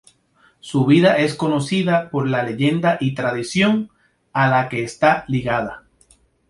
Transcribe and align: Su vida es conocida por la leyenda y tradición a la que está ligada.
Su 0.61 0.87
vida 0.87 1.17
es 1.19 1.35
conocida 1.35 2.09
por 2.09 2.27
la 2.27 2.41
leyenda 2.41 2.97
y 2.99 3.13
tradición 3.13 3.91
a 4.33 4.47
la 4.49 4.67
que 4.67 4.83
está 4.83 5.25
ligada. 5.27 5.83